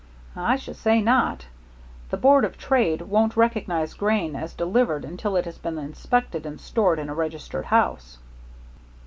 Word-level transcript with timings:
"I 0.35 0.55
should 0.55 0.77
say 0.77 0.99
not. 0.99 1.45
The 2.09 2.17
Board 2.17 2.43
of 2.43 2.57
Trade 2.57 3.03
won't 3.03 3.37
recognize 3.37 3.93
grain 3.93 4.35
as 4.35 4.55
delivered 4.55 5.05
until 5.05 5.35
it 5.35 5.45
has 5.45 5.59
been 5.59 5.77
inspected 5.77 6.43
and 6.47 6.59
stored 6.59 6.97
in 6.97 7.07
a 7.07 7.13
registered 7.13 7.65
house." 7.65 8.17